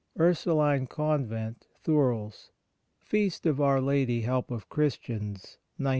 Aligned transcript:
Ursuline 0.19 0.87
Convent, 0.87 1.67
Thurles, 1.83 2.49
Feast 2.97 3.45
of 3.45 3.61
Our 3.61 3.79
Lady 3.79 4.21
Help 4.21 4.49
of 4.49 4.67
Christians, 4.67 5.59
1901. 5.77 5.89